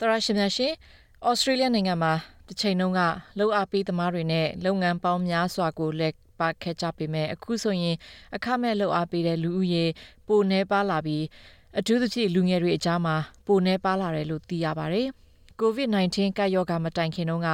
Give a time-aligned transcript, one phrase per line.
[0.00, 0.72] တရရှိမြရှင်
[1.26, 2.12] ဩစတြေးလျနိုင်ငံမှာ
[2.48, 3.00] တစ်ချိန်လုံးက
[3.38, 7.96] လှုပ်အားပေးသမားတွေနဲ့လုပ်ငန်းပေါင်းများစွာကိုလက်ပါခဲ့ကြပေမဲ့အခုဆိုရင်
[8.36, 9.84] အခမဲ့လှုပ်အားပေးတဲ့လူဦးရေ
[10.26, 11.24] ပိုနှဲပါလာပြီး
[11.78, 13.16] အထူးသဖြင့်လူငယ်တွေအကြားမှာ
[13.46, 15.08] ပိုနှဲပါလာတယ်လို့သိရပါတယ်။
[15.60, 17.50] COVID-19 ကပ်ရောဂါမတိုင်ခင်တုန်းက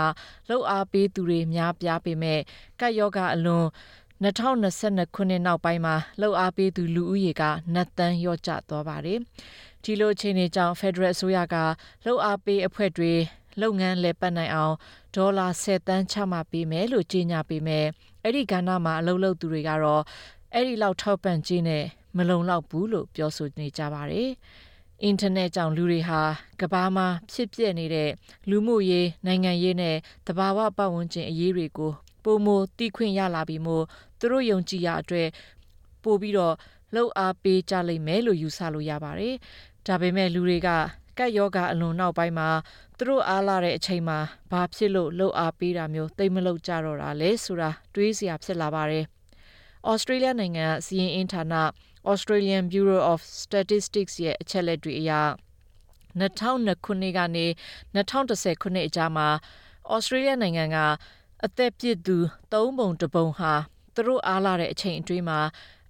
[0.48, 2.40] လှုပ်အားပေးသူတွေများပြားပေမဲ့
[2.80, 3.66] ကပ်ရောဂါအလွန်
[4.22, 7.42] 2022ခုနှစ်နောက်ပိုင်းမှာလှုပ်အားပေးသူလူဦးရေက
[7.74, 9.20] နှစ်တန်းလျော့ကျသွားပါတယ်။
[9.84, 11.56] ဒီလိုအခြေအနေကြောင့် Federal အစိုးရက
[12.04, 13.12] လှုပ်အားပေးအဖွဲ့တွေ
[13.60, 14.74] လုပ်ငန်းလည်ပတ်နိုင်အောင်
[15.14, 17.86] ဒေါ်လာ10တန်းချမှတ်ပေးမယ်လို့ကြေညာပေးမယ်
[18.22, 20.02] အဲ့ဒီကဏ္ဍမှာအလုပ်လုပ်သူတွေကတော့
[20.54, 21.84] အဲ့ဒီလောက်ထောက်ပံ့ခြင်းနဲ့
[22.16, 24.30] မလုံလောက်ဘူးလို့ပြောဆိုနေကြပါတယ်
[25.02, 26.20] အင်တာနက်ကြောင့်လူတွေဟာ
[26.60, 28.10] ကဘာမှာဖြစ်ပျက်နေတဲ့
[28.50, 31.92] လူမှုရေးနိုင်ငံရေးနဲ့တဘာဝပတ်ဝန်းကျင်အရေးတွေကို
[32.24, 33.84] ပုံမတီးခွင့်ရလာပြီးမို့
[34.18, 35.28] သူတို့ယုံကြည်ရအတွက်
[36.02, 36.54] ပို့ပြီးတော့
[36.94, 39.34] လှုပ်အားပေးကြလိမ့်မယ်လို့ယူဆလို့ရပါတယ်။
[39.86, 40.68] ဒါပေမဲ့လူတွေက
[41.18, 42.48] ကက်ယောဂအလွန်နောက်ပိုင်းမှာ
[42.98, 44.18] သူတို့အားလာတဲ့အချိန်မှာ
[44.50, 49.04] ဘာဖြစ်လို့လှုပ်အားပေးတာမျိုးတိတ်မလှုပ်ကြတော့တာလဲဆိုတာတွေးစရာဖြစ်လာပါတယ်။
[49.92, 51.44] Australia နိုင်ငံကစီးရင်အင်ဌာန
[52.10, 55.12] Australian Bureau of Statistics ရဲ့အချက်လက်တွေအရ
[56.20, 57.46] 2002ခုနှစ်ကနေ
[57.94, 59.28] 2010ခုနှစ်အကြားမှာ
[59.94, 60.76] Australia နိုင်ငံက
[61.44, 62.16] အသက်ပြည့်သူ
[62.52, 63.52] ၃ပုံတပုံဟာ
[63.94, 65.40] သူတို့အားလာတဲ့အချိန်အတွင်းမှာ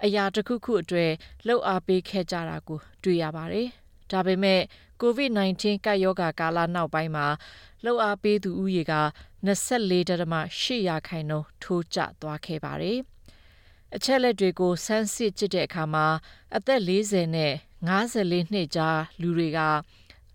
[0.05, 1.11] အရာတစ်ခုခုအတွက်
[1.47, 3.69] လှုပ်အားပေးခဲ့ကြတာကိုတွေ့ရပါတယ်။
[4.13, 4.61] ဒါပေမဲ့
[5.03, 7.27] COVID-19 ကပ်ရောဂါကာလနောက်ပိုင်းမှာ
[7.85, 8.95] လှုပ်အားပေးသူဦးရေက
[9.47, 12.99] 24.8 ရာခိုင်နှုန်း ထိုးကျသွားခဲ့ပါတယ်။
[13.95, 16.07] အချက်လက်တွေကိုစမ်းစစ်ကြည့်တဲ့အခါမှာ
[16.57, 17.53] အသက် 40 နဲ့
[17.89, 19.61] 54 နှစ်ကြား လူတွေက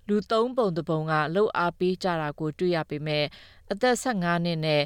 [0.08, 3.26] လူ3ပုံတပုံကလှုပ်အားပေးကြတာကို တွေ့ရပေမဲ့
[3.72, 4.84] အသက် 15 နှစ်နဲ့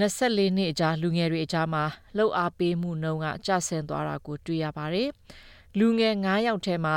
[0.00, 1.84] 24 နှစ်အကြား လူငယ်တွေအကြားမှာ
[2.16, 5.08] လှုပ်အားပေးမှုနှုန်းက ကျဆင်းသွားတာကို တွေ့ရပါတယ်။
[5.78, 6.96] လူငယ်9ယောက်ထဲမှာ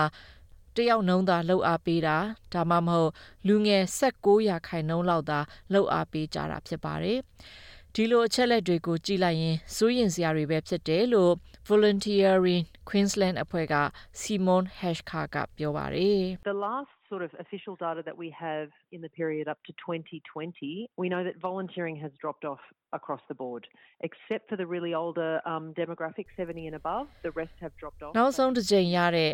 [0.78, 2.18] တယောက်နှုံးသာလှုပ်အားပေးတာ
[2.54, 3.12] ဒါမှမဟုတ်
[3.48, 5.40] လူငယ်16ရာခိုင်နှုန်းလောက်သာ
[5.74, 7.20] လှုပ်အားပေးကြတာဖြစ်ပါတယ်။
[7.96, 11.34] ဒီလိုအချက်လက်တွေကိုကြည့်လိုက်ရင်စိုးရင်စရာတွေပဲဖြစ်တယ်လို့
[11.70, 13.76] Volunteering Queensland အဖွဲ့က
[14.22, 19.46] Simon Hashkar ကပြောပါတယ် The last sort of official data that we have in the period
[19.54, 22.64] up to 2020, we know that volunteering has dropped off
[23.00, 23.64] across the board,
[24.08, 27.06] except for the really older um, demographic 70 and above.
[27.22, 28.14] The rest have dropped off.
[28.18, 29.32] နောက်ဆုံးတစ်ကြိမ်ရတဲ့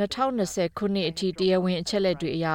[0.00, 2.48] 2020ခုနှစ်အထိတရားဝင်အချက်လက်တွေအရ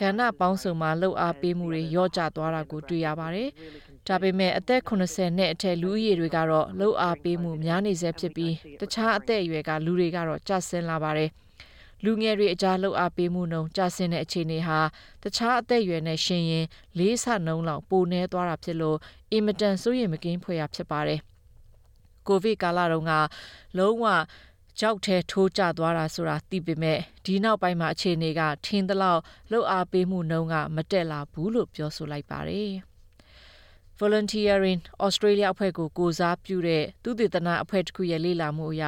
[0.00, 3.48] ကဏ္ဍပေါင်းစုံမှာလှုပ်အားပေးမှုတွေရော့ကျသွားတာကိုတွေ့ရပါတယ်။
[4.08, 11.30] ဒါပေမဲ့အသက်80နဲ့အထက်လူဦးရေတွေကတော့လှုပ်အားပေးမှုများနေဆဲဖြစ်ပြီးတခြားအသက်အရွယ်ကလူတွေကတော့ကျဆင်းလာပါတယ်။
[12.04, 14.80] လူငယ်တွေအကြားလှုပ်အားပေးမှုနှုန်းကျဆင်းတဲ့အခြေအနေဟာ
[15.22, 16.66] တခြားအသက်အရွယ်နဲ့ရှင်ရင်
[16.98, 18.98] လေးဆနှုန်းလောက်ပိုနေသွားတာဖြစ်လို့
[19.32, 21.20] အင်မတန်စိုးရိမ်မကင်းဖွယ်ရာဖြစ်ပါတယ်။
[22.26, 23.12] ကိုဗစ်ကာလတုန်းက
[23.78, 24.04] လုံးဝ
[24.80, 29.20] ကြောက်ထဲထိုးကျသွားတာဆိုတာသိပေမဲ့ဒီနောက်ပိုင်းမှာအခြေအနေကထင်းသလောက်
[29.50, 32.72] လှုပ်အားပေးမှုနှုန်းကမတက်လာဘူးလို့ပြောဆိုလိုက်ပါတယ်။
[34.00, 38.84] Volunteering Australia အဖွဲ့ကိုကိုစားပြုတဲ့သူတေသနအဖွဲ့တစ်ခုရဲ့လေ့လာမှုအရ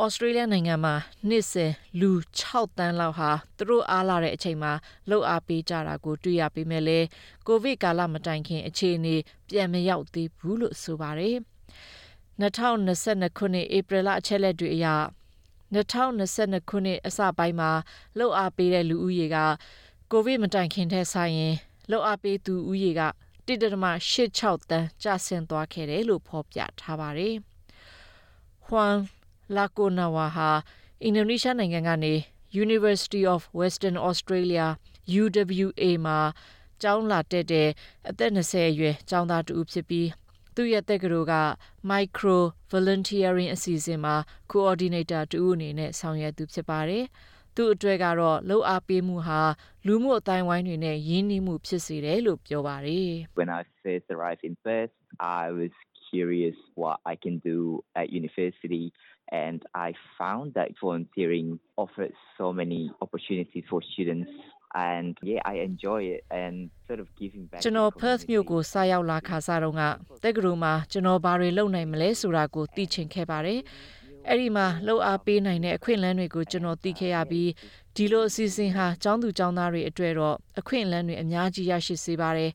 [0.00, 0.94] ဩစတြေးလျနိုင်ငံမှာ
[1.28, 4.72] နှစ်စဉ်လူ6တန်းလောက်ဟာသူတို့အားလာတဲ့အချိန်မှာ
[5.08, 7.06] လှုပ်အားပေးကြတာကိုတွေ့ရပေမဲ့လည်း
[7.46, 9.16] ကိုဗစ်ကာလမတိုင်ခင်အခြေအနေ
[9.48, 11.36] ပြန်မရောက်သေးဘူးလို့ဆိုပါတယ်
[12.40, 14.86] 2022ခုနှစ်ဧပြီလအချက်လက်တွေအရ
[15.74, 17.70] 2022ခုနှစ်အစပိုင်းမှာ
[18.18, 19.36] လှုပ်အားပေးတဲ့လူဦးရေက
[20.10, 21.54] ကိုဗစ်မတိုင်ခင်ထက်ဆိုင်ရင်
[21.90, 23.02] လှုပ်အားပေးသူဦးရေက
[23.48, 27.34] 1.86တန်းကျဆင်းသွားခဲ့တယ်လို့ဖော်ပြထားပါတယ်။
[28.66, 28.96] Juan
[29.56, 30.50] လာကိုနာဝါဟာ
[31.02, 32.14] အင်ဒိုနီးရှားနိုင်ငံကနေ
[32.64, 34.66] University of Western Australia
[35.20, 36.18] UWA မှာ
[36.82, 37.68] ကျောင်းလာတက်တဲ့
[38.08, 40.08] အသက်20အရွယ်ကျောင်းသားတူဖြစ်ပြီး
[40.54, 41.34] သူ့ရဲ့တက္ကသိုလ်က
[41.90, 42.38] Micro
[42.72, 44.14] Volunteering အစီအစဉ်မှာ
[44.52, 47.04] Coordinator တူအနေနဲ့ဆောင်ရွက်သူဖြစ်ပါတယ်။
[47.56, 49.40] သူ့အတွက်ကတော့လှုပ်အားပေးမှုဟာ
[49.86, 53.10] လူမှုအတိုင်းဝိုင်းတွေနဲ့ရင်းနှီးမှုဖြစ်စေတယ်လို့ပြောပါတယ်။
[53.40, 54.94] When I first arrived in Perth,
[55.42, 55.72] I was
[56.10, 57.58] curious what I can do
[58.00, 58.84] at university
[59.30, 59.88] and I
[60.18, 64.30] found that volunteering offers so many opportunities for students
[64.74, 69.82] and yeah I enjoy it and sort of giving back ကျွန်တော် Perth မြို့ကိုစရောက်လာခါစားတော့က
[70.24, 73.60] တက္ကသိုလ်မှာကျွန်တော်ဘာတွေလုပ်နိုင်မလဲဆိုတာကိုသိချင်ခဲ့ပါတယ်
[74.28, 77.50] အဲ့ဒီမှာလှုပ်အားပေးနိုင်တဲ့အခွင့်အလမ်းတွေကိုကျွန်တော်သိခဲ့ရပြီး
[77.96, 82.50] ဒီလိုအစီအစဉ်ဟာကျောင်းသူကျောင်းသားတွေအတွက်တော့အခွင့်အလမ်းတွေအများကြီးရရှိစေပါတယ်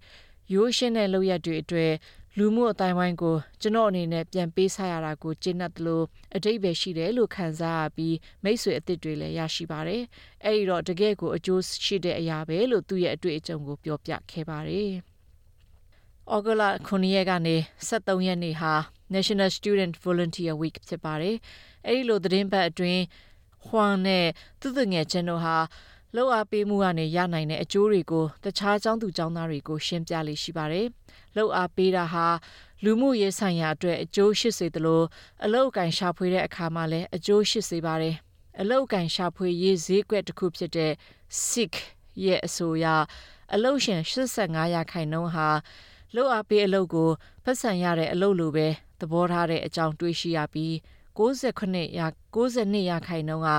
[0.54, 1.92] ရိုးရှင်းတဲ့လုပ်ရက်တွေအတွက်
[2.40, 6.02] လူမှုအတိုင်းဝိုင်းကိုကျွန်တော်အနေနဲ့ပြန်ပေးဆရတာကိုကျင့်တတ်သလို
[6.36, 10.02] အတိတ်ပဲရှိတယ်လို့ခံစားရပြီးမိတ်ဆွေအသစ်တွေလည်းရရှိပါတယ်။
[10.46, 14.92] အဲဒီတော့တကယ်ကိုအကျိုးရှိတဲ့အရာပဲလို့သူ့ရဲ့အတွေ့အကြုံကိုပြောပြခဲ့ပါတယ်။
[16.36, 17.56] ဩဂလ9ရက်ကနေ
[17.88, 18.74] 23ရက်နေ့ဟာ
[19.16, 21.36] National Student Volunteer Week ဖြစ်ပါတယ်။
[21.88, 23.02] အဲဒီလိုသတင်းပတ်အတွင်း
[23.68, 24.28] ဟွမ်နဲ့
[24.62, 25.58] သူ့သူငယ်ချင်းတို့ဟာ
[26.16, 30.88] လောက်အားပေးမှုကနေရနိုင်တဲ့အကျိုးတွေကိုတခြားကျောင်းသူကျောင်းသားတွေကိုရှင်းပြလေးရှိပါတယ်။
[31.36, 32.28] လောက်အားပေးတာဟာ
[32.84, 35.02] လူမှုရေးဆိုင်ရာအတွက်အကျိုးရှိစေသလို
[35.46, 38.16] အလောက်ကန်ရှာဖွေတဲ့အခါမှာလည်းအကျိုးရှိစေပါတယ်။
[38.62, 40.92] အလောက်ကန်ရှာဖွေရေးဈေးကွက်တစ်ခုဖြစ်တဲ့
[41.48, 41.74] SICK
[42.26, 42.86] ရဲ့အဆိုအရ
[43.54, 45.50] အလောက်ရှင်85ရာခိုင်နှုန်းဟာ
[46.16, 47.10] လောက်အားပေးအလုပ်ကို
[47.44, 48.68] ပတ်စံရတဲ့အလုပ်လိုပဲ
[49.00, 50.74] သဘောထားတဲ့အကြောင်းတွေးရှိရပြီး
[51.18, 53.50] 69ရာ92ရာခိုင်နှုန်းက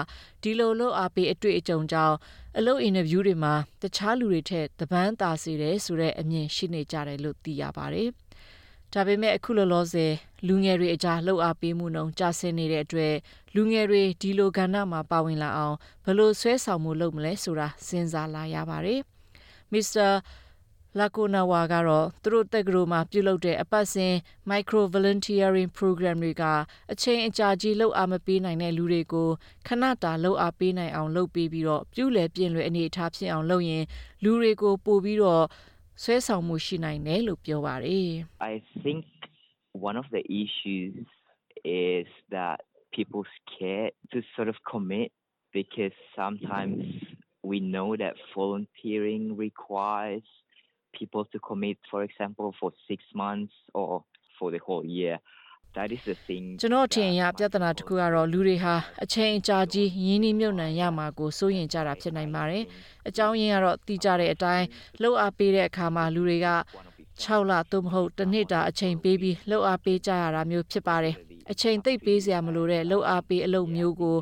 [0.43, 2.16] ဒီလိုလို့အားပေးအတွေ့အကြုံကြောင့်
[2.58, 8.08] အလုပ်အင်တာဗျူးတွေမှာတခြားလူတွေထက်တပန်းသာစေတယ်ဆိုတဲ့အမြင်ရှိနေကြတယ်လို့သိရပါတယ်။
[8.93, 10.12] ဒါပေမဲ့အခုလောလောဆယ်
[10.46, 13.14] လူငယ်တွေအကြားလှုပ်အားပေးမှုနှုန်းကျဆင်းနေတဲ့အတွက်
[13.55, 19.00] လူငယ်တွေဒီလိုကဏ္ဍမှာပါဝင်လာအောင်ဘယ်လိုဆွဲဆောင်မှုလုပ်မလဲဆိုတာစဉ်းစားလာရပါတယ်။
[19.72, 20.11] Mr.
[20.99, 24.15] လာကိုနာဝါကတော့သူတို့တက္ကသိုလ်မှာပြုလုပ်တဲ့အပတ်စဉ်
[24.50, 26.45] micro volunteering program တွေက
[26.93, 29.29] အချိန်အကြာကြီးလှုပ်အားမပေးနိုင်တဲ့လူတွေကို
[29.67, 33.85] ခဏတာလှုပ်အားပေးနိုင်အောင်လုပ်ပေးပြီးတော့ပြုလည်ပြင်လွယ်အနေအထားဖြစ်အောင်လုပ်ရင်
[34.25, 35.45] လူတွေကိုပို့ပြီးတော့
[36.03, 38.11] ဆွဲဆောင်မှုရှိနိုင်တယ်လို့ပြောပါတယ်
[38.53, 38.55] I
[38.85, 39.05] think
[39.89, 40.95] one of the issues
[41.65, 42.59] is that
[42.97, 45.09] people scared to sort of commit
[45.59, 46.85] because sometimes
[47.50, 50.27] we know that volunteering requires
[50.93, 54.05] people to commit, for example, for six months or
[54.38, 55.19] for the whole year.
[55.75, 56.44] That is the thing.
[56.61, 58.75] ကျွန်တော်ထင်ရပြဿနာတစ်ခုကတော့လူတွေဟာ
[59.05, 62.64] အချိန်အကြာကြီးရင်းနှီးမြုပ်နှံရမှာကိုစိုးရင်ကြတာဖြစ်နိုင်ပါတယ်။
[63.08, 64.67] အကြောင်းရင်းကတော့တီးကြတဲ့အတိုင်း
[65.00, 66.49] လှုပ်အားပေးတဲ့အခါမှာလူတွေက
[67.23, 71.14] 6လသို့မဟုတ်တစ်နှစ်တာအချိန်ပေးပြီးလှုပ်အားပေးကြရတာမျိုးဖြစ်ပါတယ်။
[71.50, 74.17] အချိန်သိပ်ပေးစရာမလိုတဲ့လှုပ်အားပေးအလုပ်မျိုးကို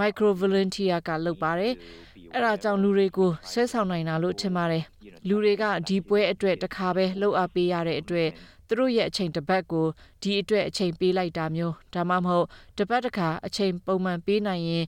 [0.00, 1.72] micro volunteer ကလုပ်ပါတယ်။
[2.34, 4.84] အဲ့ဒါကြောင့်လူတွေကိုဆွဲဆောင်နိုင်တာလို့ထင်ပါတယ်။
[5.28, 8.28] လူတွေကဒီပွဲအတွက်တစ်ခါပဲလှုပ်အပ်ပေးရတဲ့အတွက်
[8.68, 9.86] သူတို့ရဲ့အချိန်တစ်ပတ်ကို
[10.22, 12.46] ဒီအတွက်အချိန်ပေးလိုက်တာမျိုးဒါမှမဟုတ်
[12.78, 14.84] တစ်ပတ်တစ်ခါအချိန်ပုံမှန်ပေးနိုင်ရင်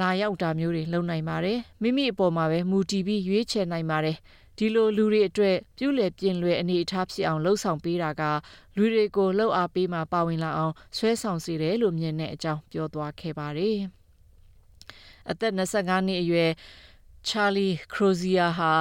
[0.00, 4.16] လာရောက်တာမျိုးတွေလုပ်နိုင်ပါတယ်မိမိအပေါ်မှာပဲမူတည်ပြီးရွေးချယ်နိုင်ပါတယ်
[4.58, 8.22] ဒီလိုလူတွေအတွက်ပြုလည်ပြင်လွယ်အနေအထားဖြစ်အောင်လှုပ်ဆောင်ပေးတာက
[8.76, 13.78] လူတွေကိုလှုပ်အားပေးမှပါဝင်လာအောင်ဆွဲဆောင်စေတယ်လို့မြင်တဲ့အကြောင်းပြောသွားခဲ့ပါတယ်
[15.30, 16.50] အသက်25နှစ်အရွယ်
[17.28, 18.72] ချာလီ ခရိုဇီယာဟာ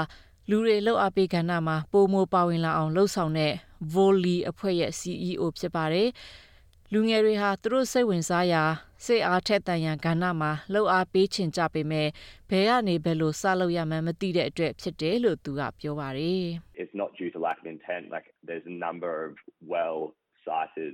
[0.49, 3.53] လူတွေလှုပ်အားပေးကဏ္ဍမှာ ပိုမိုပါဝင်လာအောင်လှုပ်ဆောင်တဲ့
[3.93, 6.09] Volley အဖွဲ့ရဲ့ CEO ဖြစ်ပါတယ်။
[6.93, 8.63] လူငယ်တွေဟာ သူတို့စိတ်ဝင်စားရာ
[9.05, 12.07] စိတ်အားထက်သန်ရန်ကဏ္ဍမှာလှုပ်အားပေးချင်ကြပေမဲ့
[12.49, 16.43] ဘယ်ကနေ ဘယ်လို စလုပ်ရမှန်းမသိတဲ့အတွက် ဖြစ်တယ်လို့ သူက ပြောပါတယ်။
[16.81, 19.31] It's not due to lack of intent like there's a number of
[19.75, 19.99] well
[20.45, 20.93] cited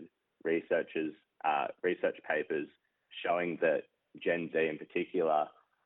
[0.51, 1.13] researchers
[1.49, 2.69] uh, research papers
[3.23, 3.81] showing that
[4.25, 5.41] Gen Z in particular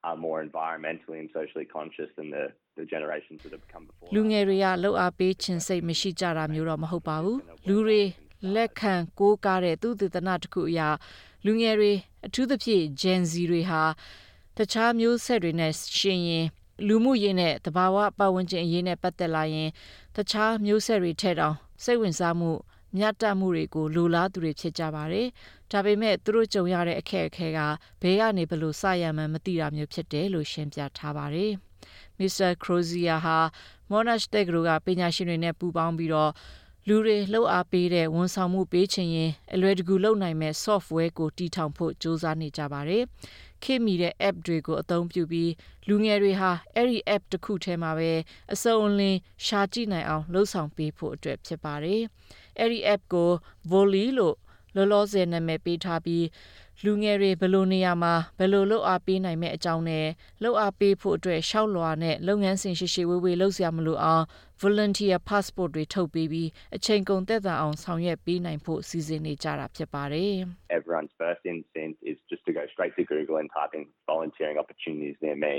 [0.07, 2.45] are more environmentally and socially conscious than the
[2.79, 8.01] the generations that have come before လူငယ်တွေကလှုပ်အားပေးခြင်းစိတ်မရှိကြတာမျိုးတော့မဟုတ်ပါဘူးလူတွေ
[8.55, 10.89] လက်ခံကိုးကားတဲ့သူသေသနာတစ်ခုအရာ
[11.45, 11.93] လူငယ်တွေ
[12.25, 13.81] အထူးသဖြင့် Gen Z တွေဟာ
[14.57, 16.45] တခြားမျိုးဆက်တွေနဲ့ရှင်ရင်
[16.87, 19.69] လူမှုရေးနဲ့တဘာဝပတ်ဝန်းကျင်အရေးနဲ့ပတ်သက်လာရင်
[20.15, 22.51] တခြားမျိုးဆက်တွေထက်တောင်စိတ်ဝင်စားမှု
[22.97, 25.27] မြတ်တတ်မှုတွေကိုလိုလားသူတွေဖြစ်ကြပါတယ်။
[25.71, 27.59] ဒါပေမဲ့သူတို့ကြုံရတဲ့အခက်အခဲက
[28.01, 31.51] ဘယ်ကနေဘလို့စရမှန်းမသိတာမျိုးဖြစ်တယ်လို့ရှင်းပြထားပါတယ်။
[32.19, 32.51] Mr.
[32.63, 33.37] Crozier ဟာ
[33.91, 36.31] Monash တက္ကသိုလ်ကပညာရှင်တွေနဲ့ပူးပေါင်းပြီးတော့
[36.87, 43.03] လူတွေလှုပ်အားပေးတဲ့ဝန်ဆောင်မှုပေးချင်ရင်အလွယ်တကူလုပ်နိုင်မဲ့ software ကိုတီထောင်ဖို့စူးစမ်းနေကြပါတယ်။
[43.63, 45.51] ခေတ်မီတဲ့ app တွေကိုအသုံးပြုပြီး
[45.87, 48.11] လူငယ်တွေဟာအဲ့ဒီ app တစ်ခုထဲမှာပဲ
[48.53, 52.01] အစုံအလင်ရှာကြည့်နိုင်အောင်လှုပ်ဆောင်ပေးဖို့အတွက်ဖြစ်ပါတယ်။
[52.59, 53.29] အဲ့ဒီ app ကို
[53.71, 54.35] Volley လို့
[54.75, 56.25] လောလောဆယ်နာမည်ပေးထားပြီး
[56.85, 60.07] လူငယ်တွေဘယ်လိုနေရာမှာဘယ်လိုလုပ်အားပေးနိုင်မဲ့အကြောင်းနဲ့
[60.43, 64.23] လုပ်အားပေးဖို့အတွက်ရှောက်လွှာနဲ့လုပ်ငန်းစဉ်ရှိရှိဝေးဝေးလုပ်စရာမလိုအောင်
[64.61, 70.33] volunteer passport တွေထုတ်ပေးပြီးအချိန်ကုန်သက်သာအောင်ဆောင်ရွက်ပေးနိုင်ဖို့စီစဉ်နေကြတာဖြစ်ပါတယ်။
[70.77, 75.17] Everyone's first instinct is just to go straight to Google and type in volunteering opportunities
[75.25, 75.55] near me.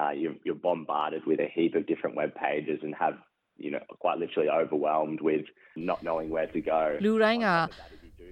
[0.00, 3.16] Uh, you're, you're bombarded with a heap of different web pages and have
[3.64, 5.44] you know quite literally overwhelmed with
[5.76, 7.48] not knowing where to go လူတိုင်းက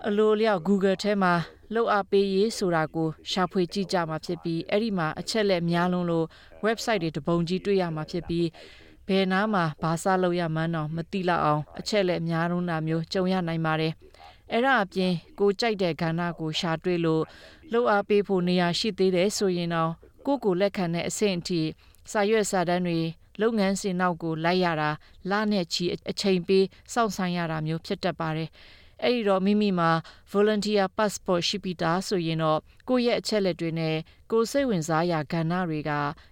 [0.09, 1.35] အလိုလျောက် Google ထဲမှာ
[1.75, 6.27] လှုပ်အားပေးရေးဆိုတာကိုရှာဖွေကြည့်ကြမှာဖြစ်ပြီးအဲ့ဒီမှာအချက်လက်များလုံးလို့
[6.67, 8.47] website တွေတပုံကြီးတွေ့ရမှာဖြစ်ပြီး
[9.09, 13.93] ဘယ်နားမှာဘာစလုပ်ရမှန်းတော့မသိလောက်အောင်အချက်လက်များလုံးတာမျိုးကြုံရနိုင်ပါတယ်
[14.53, 17.23] အဲ့ဒါအပြင်ကိုကြိုက်တဲ့ကဏ္ဍကိုရှာတွေ့လို့
[17.73, 19.93] လှုပ်အားပေးဖို့နေရာရှိသေးတယ်ဆိုရင်တော့
[20.27, 21.61] ကိုကိုလက်ခံတဲ့အဆင့်အထိ
[22.11, 23.01] စာရွက်စာတမ်းတွေ
[23.41, 24.91] လုပ်ငန်းစဉ်နောက်ကိုလိုက်ရတာ
[25.31, 28.51] လနဲ့ချီအချိန်ပေးစောင့်ဆိုင်ရတာမျိုးဖြစ်တတ်ပါတယ်။
[29.05, 29.91] အဲ့ဒီတော့မိမိမှာ
[30.33, 33.97] volunteer passport ရှိပြီးသားဆိုရင်တော့ကိုယ့်ရဲ့အချက်လက်တွေနဲ့
[34.31, 35.91] ကိုယ်စိတ်ဝင်စားရာကဏ္ဍတွေက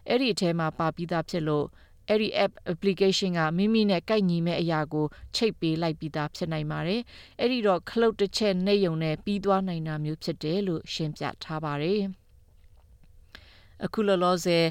[0.08, 1.66] အဲ့ဒီအထဲမှာပါပြီးသားဖြစ်လို့
[2.08, 7.00] အဲ့ဒီ app application ကမိမိနဲ့ကိုက်ညီမဲ့အရာကိုချိတ်ပေးလိုက်ပြီးသားဖြစ်နိုင်ပါတယ်။
[7.40, 12.00] အဲ့ဒီတော့ခလုတ်တစ်ချက်နှိပ်ယုံနဲ့ပြီးသွားနိုင်တာမျိုးဖြစ်တယ်လို့ရှင်းပြထားပါတယ်။
[13.84, 14.64] အခုလောလောဆယ်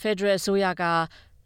[0.00, 0.84] Federal အစိုးရက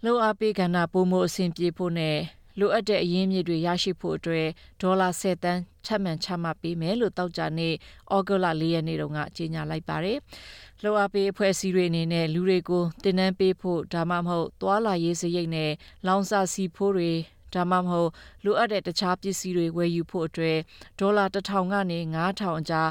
[0.04, 2.16] လှုပ်အားပေးကဏ္ဍပုံမှုအဆင်ပြေဖို့နဲ့
[2.58, 4.46] လိုအပ်တဲ့အရင်းမြစ်တွေရရှိဖို့အတွက်
[4.80, 7.68] ဒေါ်လာ10တန်းချမှတ်ချမှတ်ပေးမယ်လို့တောက်ကြနေ
[8.14, 10.18] ဩဂုတ်လ4ရက်နေ့တုန်းကကြေညာလိုက်ပါတယ်။
[10.82, 15.72] လှုပ်အားပေးအဖွဲ့အစည်းတွေအနေနဲ့လူတွေကိုတင်နန်းပေးဖို့ဒါမှမဟုတ်သွာလာရေးစရိတ်နဲ့
[16.06, 17.12] လောင်စာစီဖိုးတွေ
[17.54, 18.10] ဒါမှမဟုတ်
[18.44, 20.58] လိုအပ်တဲ့တခြားပစ္စည်းတွေဝယ်ယူဖို့အတွက်
[20.98, 22.90] ဒေါ်လာ1000ကနေ9000အကြား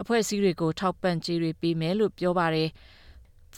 [0.00, 2.70] အဖွဲ့အစည်းတွေကိုထောက်ပံ့ကြေးတွေပေးမယ်လို့ပြောပါတယ်။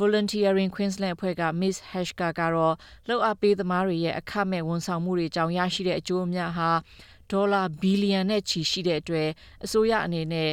[0.00, 2.74] Volunteering Queensland အဖွဲ့က Miss Hashka ကတော့
[3.08, 6.70] လှုပ်အားပေးသမားတွေရဲ့အခမဲ့ဝန်ဆောင်မှုတွေကြောင့်ရရှိတဲ့အကျိုးအများဟာ
[7.32, 9.28] ဒေါ်လာဘီလီယံနဲ့ချီရှိတဲ့အတွက်
[9.64, 10.50] အစိုးရအနေနဲ့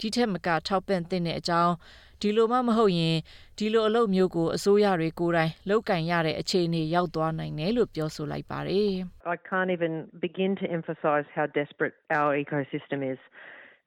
[0.00, 1.74] ဒီထက်မကထောက်ပံ့တဲ့အကြောင်း
[2.20, 3.16] ဒီလိုမှမဟုတ်ရင်
[3.58, 8.92] ဒီလိုအလုပ်မျိုးကိုအစိုးရတွေကိုယ်တိုင်လောက်ကင်ရတဲ့အခြေအနေရောက်သွားနိုင်တယ်လို့ပြောဆိုလိုက်ပါတယ်
[9.34, 9.92] I can't even
[10.26, 13.20] begin to emphasize how desperate our ecosystem is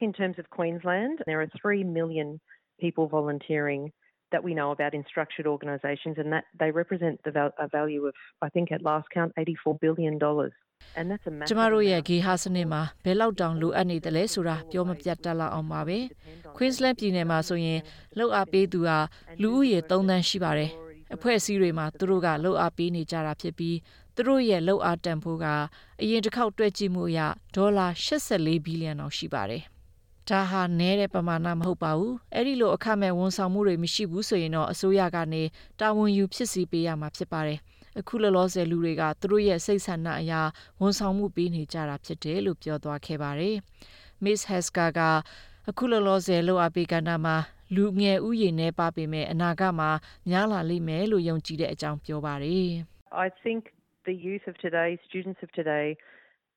[0.06, 2.28] in terms of Queensland there are 3 million
[2.84, 3.82] people volunteering
[4.34, 8.04] that we know about in structured organisations, and that they represent the val- a value
[8.10, 8.16] of,
[8.48, 10.16] I think, at last count, $84 billion.
[11.00, 16.00] And that's a massive ကျမတို့ရဲ့ဂေဟာစနစ်မှာဘယ်လောက်တောင်လိုအပ်နေတယ်လဲဆိုတာပြောမပြတ်တက်လောက်အောင်ပါပဲ
[16.58, 17.80] Queensland ပြည်နယ်မှာဆိုရင်
[18.18, 18.98] လောက်အားပေးသူဟာ
[19.42, 20.72] လူဦးရေ3သန်းရှိပါတယ်
[21.16, 23.78] အဖွဲ့အစည်းတွေမှာသူတို့ကလောက်အားပေးနေကြတာဖြစ်ပြီး
[24.16, 25.46] သူတို့ရဲ့လောက်အားတန်ဖိုးက
[26.02, 27.20] အရင်တစ်ခေါက်တွက်ကြည့်မှုအရ
[27.56, 29.64] ဒေါ်လာ84ဘီလီယံအောင်ရှိပါတယ်
[30.30, 35.44] ဒါဟာနဲတဲ့ပမာဏမဟုတ်ပါဘူးအဲ့ဒီလိုအခမဲ့ဝန်ဆောင်မှုတွေမရှိဘူးဆိုရင်တော့အစိုးရကနေ
[35.80, 37.60] တာဝန်ယူဖြစ်စီပေးရမှာဖြစ်ပါတယ်
[38.00, 40.42] အခုလောလောဆယ်လူတွေကသူတို့ရဲ့စိတ်ဆန္ဒအရာ
[40.82, 43.56] ဝန်ဆောင်မှုပေးနေကြတာဖြစ်တယ်လို့ပြောသွားခဲ့ပါတယ်
[44.24, 45.00] Miss Hesker က
[45.70, 47.36] အခုလောလောဆယ်လောက်အပေးကဏ္ဍမှာ
[47.76, 49.90] လူငယ်ဥယျာဉ်နဲ့ပါပေမဲ့အနာဂတ်မှာ
[50.30, 52.70] များလာလိမ့်မယ်လို့ယုံကြည်တဲ့အကြောင်းပြောပါတယ်
[53.26, 53.62] I think
[54.10, 55.88] the youth of today students of today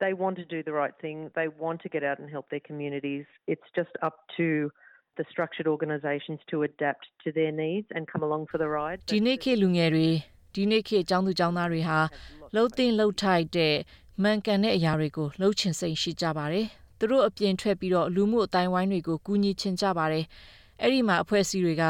[0.02, 1.18] they want to do the right thing.
[1.40, 3.24] They want to get out and help their communities.
[3.52, 4.46] It's just up to
[5.18, 8.98] the structured organisations to adapt to their needs and come along for the ride.
[9.12, 10.08] ဒီနေ့ခေတ်လူငယ်တွေ
[10.54, 11.98] ဒီနေ့ခေတ်အကြောင်းသူအကြောင်းသားတွေဟာ
[12.54, 13.74] လှုပ်သိမ့်လှုပ်ထိုက်တဲ့
[14.22, 16.66] မှန်ကန်တဲ့အရာတွေကိုလှုပ်ချင်စိတ်ရှိကြပါတယ်။
[16.98, 20.24] သူတို့အပြင်ထွက်ပြီးတော့လူမှုအတိုင်းဝိုင်းတွေကိုကူညီချင်ကြပါတယ်။
[20.80, 21.84] အဲ့ဒီမှာအဖွဲ့အစည်းတွေက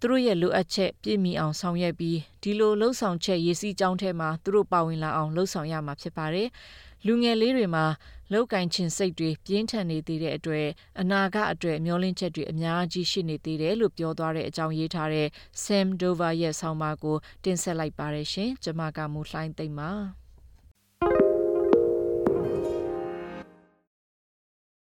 [0.00, 6.48] သူတို့ရဲ့လိုအပ်ချက်ပြည့်မီအောင်ဆောင်ရွက်ပြီးဒီလိုလှုပ်ဆောင်ချက်ရေးစည်းကြောင်းထဲမှာသူတို့ပါဝင်လာအောင်လှုပ်ဆောင်ရမှာဖြစ်ပါတယ်။
[7.06, 7.86] လူငယ်လေးတွေမှာ
[8.32, 10.68] လောက်ကင်ခြင်းစိတ်တွေပြင်းထန်နေသေးတဲ့အတွက်
[11.00, 15.28] အနာဂတ်အတွက်မျောလင့်ချက်တွေအများကြီးရှိနေသေးတယ်လို့ပြောသွားတဲ့အကြောင်းရေးထားတဲ့
[15.64, 19.92] Sam Dover ရဲ့ဆောင်းပါးကိုတင်ဆက်လိုက်ပါရရှင်ကျွန်မကမူလှိုင်းသိမ့်ပါ